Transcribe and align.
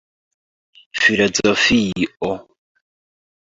filozofio 1.01 2.33